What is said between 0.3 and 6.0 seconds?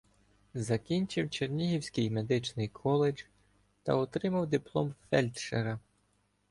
Закінчив чернігівський медичний коледж та отримав диплом фельдшера.